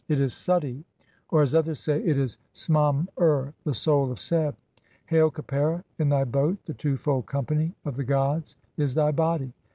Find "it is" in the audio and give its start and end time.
0.07-0.33, 2.03-2.39